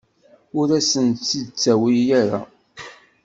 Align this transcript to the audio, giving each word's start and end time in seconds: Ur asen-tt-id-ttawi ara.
Ur 0.59 0.67
asen-tt-id-ttawi 0.79 1.95
ara. 2.21 2.39